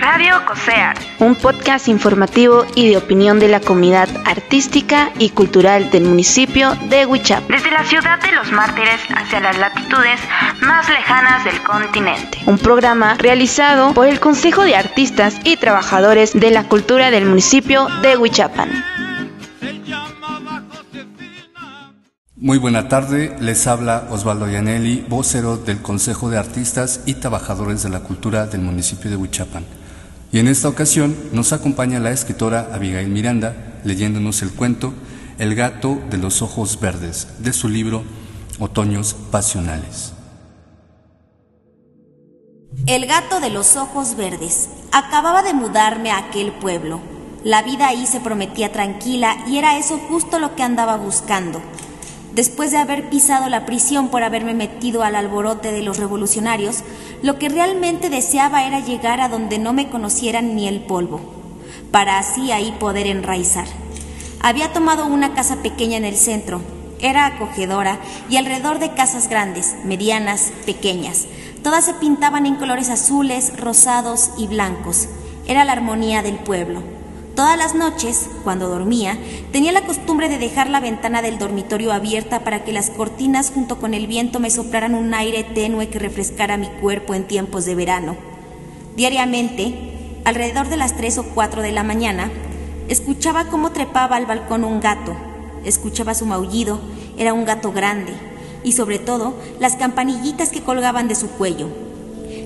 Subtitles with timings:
[0.00, 6.04] Radio COSEAR, un podcast informativo y de opinión de la comunidad artística y cultural del
[6.04, 7.46] municipio de Huichap.
[7.50, 10.18] Desde la ciudad de los mártires hacia las latitudes
[10.62, 12.38] más lejanas del continente.
[12.46, 17.86] Un programa realizado por el Consejo de Artistas y Trabajadores de la Cultura del municipio
[18.00, 18.70] de Huichapan.
[22.36, 27.90] Muy buena tarde, les habla Osvaldo Yanelli, vocero del Consejo de Artistas y Trabajadores de
[27.90, 29.66] la Cultura del municipio de Huichapan.
[30.32, 34.94] Y en esta ocasión nos acompaña la escritora Abigail Miranda leyéndonos el cuento
[35.38, 38.04] El gato de los ojos verdes de su libro
[38.58, 40.12] Otoños Pasionales.
[42.86, 44.68] El gato de los ojos verdes.
[44.92, 47.00] Acababa de mudarme a aquel pueblo.
[47.42, 51.60] La vida ahí se prometía tranquila y era eso justo lo que andaba buscando.
[52.32, 56.84] Después de haber pisado la prisión por haberme metido al alborote de los revolucionarios,
[57.22, 61.20] lo que realmente deseaba era llegar a donde no me conocieran ni el polvo,
[61.90, 63.66] para así ahí poder enraizar.
[64.40, 66.60] Había tomado una casa pequeña en el centro,
[67.00, 71.26] era acogedora y alrededor de casas grandes, medianas, pequeñas.
[71.62, 75.08] Todas se pintaban en colores azules, rosados y blancos.
[75.46, 76.82] Era la armonía del pueblo.
[77.40, 79.16] Todas las noches, cuando dormía,
[79.50, 83.78] tenía la costumbre de dejar la ventana del dormitorio abierta para que las cortinas junto
[83.78, 87.74] con el viento me soplaran un aire tenue que refrescara mi cuerpo en tiempos de
[87.74, 88.14] verano.
[88.94, 92.30] Diariamente, alrededor de las 3 o 4 de la mañana,
[92.90, 95.16] escuchaba cómo trepaba al balcón un gato.
[95.64, 96.78] Escuchaba su maullido,
[97.16, 98.12] era un gato grande,
[98.64, 101.68] y sobre todo las campanillitas que colgaban de su cuello.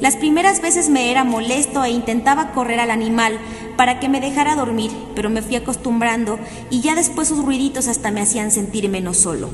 [0.00, 3.36] Las primeras veces me era molesto e intentaba correr al animal
[3.78, 8.10] para que me dejara dormir, pero me fui acostumbrando y ya después sus ruiditos hasta
[8.10, 9.50] me hacían sentir menos solo.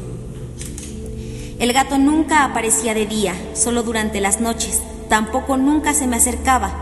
[1.58, 6.72] El gato nunca aparecía de día, solo durante las noches, tampoco nunca se me acercaba.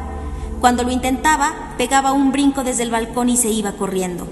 [0.61, 4.29] Cuando lo intentaba, pegaba un brinco desde el balcón y se iba corriendo.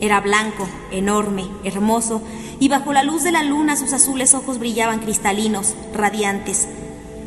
[0.00, 2.22] Era blanco, enorme, hermoso,
[2.58, 6.68] y bajo la luz de la luna sus azules ojos brillaban cristalinos, radiantes.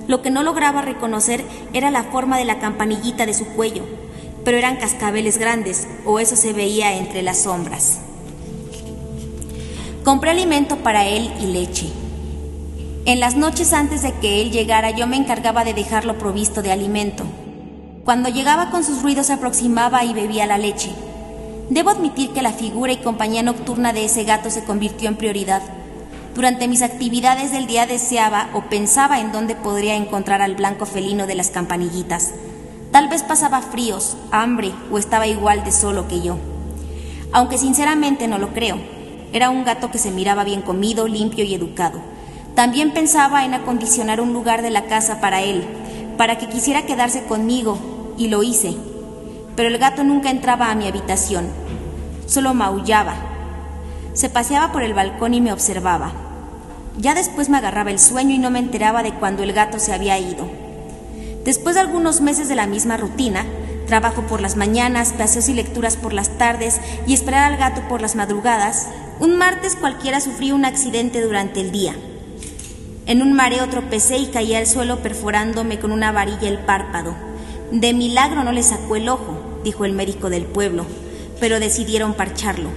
[0.07, 3.98] Lo que no lograba reconocer era la forma de la campanillita de su cuello,
[4.43, 7.99] pero eran cascabeles grandes, o eso se veía entre las sombras.
[10.03, 11.87] Compré alimento para él y leche.
[13.05, 16.71] En las noches antes de que él llegara yo me encargaba de dejarlo provisto de
[16.71, 17.23] alimento.
[18.05, 20.91] Cuando llegaba con sus ruidos se aproximaba y bebía la leche.
[21.69, 25.61] Debo admitir que la figura y compañía nocturna de ese gato se convirtió en prioridad.
[26.33, 31.27] Durante mis actividades del día deseaba o pensaba en dónde podría encontrar al blanco felino
[31.27, 32.31] de las campanillitas.
[32.91, 36.37] Tal vez pasaba fríos, hambre o estaba igual de solo que yo.
[37.31, 38.77] Aunque sinceramente no lo creo.
[39.31, 41.99] Era un gato que se miraba bien comido, limpio y educado.
[42.55, 45.63] También pensaba en acondicionar un lugar de la casa para él,
[46.17, 47.77] para que quisiera quedarse conmigo,
[48.17, 48.75] y lo hice.
[49.55, 51.47] Pero el gato nunca entraba a mi habitación,
[52.25, 53.15] solo maullaba,
[54.13, 56.11] se paseaba por el balcón y me observaba.
[56.97, 59.93] Ya después me agarraba el sueño y no me enteraba de cuando el gato se
[59.93, 60.45] había ido.
[61.49, 63.43] Después de algunos meses de la misma rutina,
[63.87, 68.03] trabajo por las mañanas, paseos y lecturas por las tardes y esperar al gato por
[68.03, 68.87] las madrugadas,
[69.19, 71.95] un martes cualquiera sufrí un accidente durante el día.
[73.07, 77.15] En un mareo tropecé y caí al suelo perforándome con una varilla el párpado.
[77.71, 80.85] De milagro no le sacó el ojo, dijo el médico del pueblo,
[81.39, 82.69] pero decidieron parcharlo.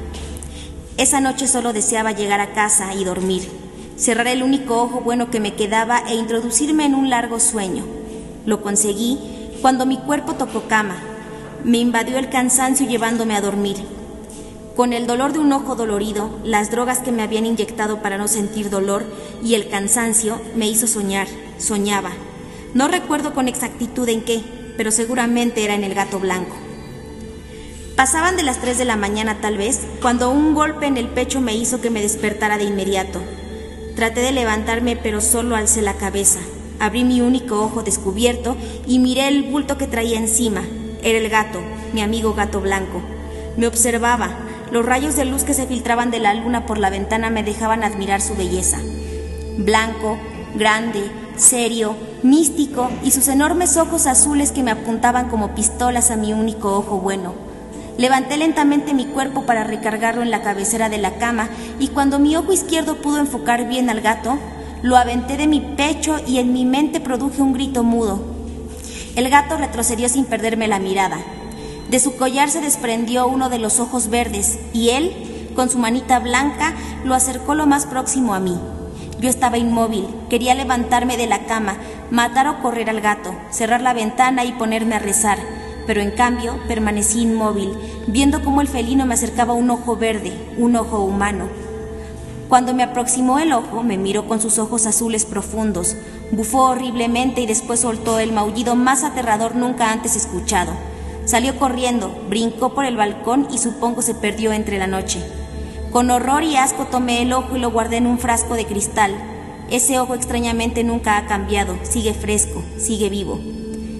[0.96, 3.46] Esa noche solo deseaba llegar a casa y dormir,
[3.98, 8.00] cerrar el único ojo bueno que me quedaba e introducirme en un largo sueño.
[8.44, 9.18] Lo conseguí
[9.60, 10.96] cuando mi cuerpo tocó cama.
[11.64, 13.76] Me invadió el cansancio llevándome a dormir.
[14.74, 18.26] Con el dolor de un ojo dolorido, las drogas que me habían inyectado para no
[18.26, 19.04] sentir dolor
[19.44, 22.10] y el cansancio me hizo soñar, soñaba.
[22.74, 24.42] No recuerdo con exactitud en qué,
[24.76, 26.56] pero seguramente era en el gato blanco.
[27.96, 31.40] Pasaban de las 3 de la mañana tal vez, cuando un golpe en el pecho
[31.40, 33.20] me hizo que me despertara de inmediato.
[33.94, 36.40] Traté de levantarme, pero solo alcé la cabeza.
[36.82, 38.56] Abrí mi único ojo descubierto
[38.88, 40.64] y miré el bulto que traía encima.
[41.04, 41.60] Era el gato,
[41.92, 43.00] mi amigo gato blanco.
[43.56, 44.30] Me observaba.
[44.72, 47.84] Los rayos de luz que se filtraban de la luna por la ventana me dejaban
[47.84, 48.80] admirar su belleza.
[49.58, 50.18] Blanco,
[50.56, 56.32] grande, serio, místico y sus enormes ojos azules que me apuntaban como pistolas a mi
[56.32, 57.32] único ojo bueno.
[57.96, 61.48] Levanté lentamente mi cuerpo para recargarlo en la cabecera de la cama
[61.78, 64.36] y cuando mi ojo izquierdo pudo enfocar bien al gato,
[64.82, 68.20] lo aventé de mi pecho y en mi mente produje un grito mudo.
[69.16, 71.18] El gato retrocedió sin perderme la mirada.
[71.90, 76.18] De su collar se desprendió uno de los ojos verdes y él, con su manita
[76.18, 76.74] blanca,
[77.04, 78.58] lo acercó lo más próximo a mí.
[79.20, 81.76] Yo estaba inmóvil, quería levantarme de la cama,
[82.10, 85.38] matar o correr al gato, cerrar la ventana y ponerme a rezar
[85.86, 87.72] pero en cambio permanecí inmóvil,
[88.06, 91.48] viendo cómo el felino me acercaba un ojo verde, un ojo humano.
[92.48, 95.96] Cuando me aproximó el ojo, me miró con sus ojos azules profundos,
[96.30, 100.72] bufó horriblemente y después soltó el maullido más aterrador nunca antes escuchado.
[101.24, 105.22] Salió corriendo, brincó por el balcón y supongo se perdió entre la noche.
[105.92, 109.14] Con horror y asco tomé el ojo y lo guardé en un frasco de cristal.
[109.70, 113.38] Ese ojo extrañamente nunca ha cambiado, sigue fresco, sigue vivo.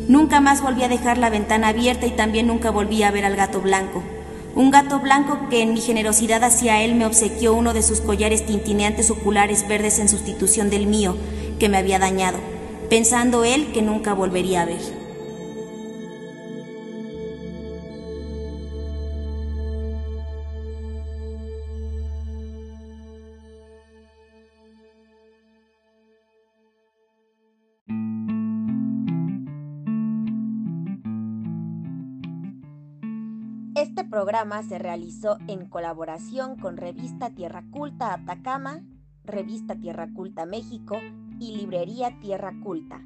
[0.09, 3.37] Nunca más volví a dejar la ventana abierta y también nunca volví a ver al
[3.37, 4.03] gato blanco.
[4.55, 8.45] Un gato blanco que en mi generosidad hacia él me obsequió uno de sus collares
[8.45, 11.17] tintineantes oculares verdes en sustitución del mío,
[11.59, 12.39] que me había dañado,
[12.91, 15.02] pensando él que nunca volvería a ver.
[33.83, 38.81] Este programa se realizó en colaboración con Revista Tierra Culta Atacama,
[39.25, 41.01] Revista Tierra Culta México
[41.41, 43.05] y Librería Tierra Culta.